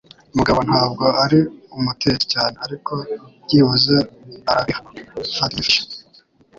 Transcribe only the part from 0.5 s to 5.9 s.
ntabwo ari umutetsi cyane, ariko byibuze arabiha. (patgfisher)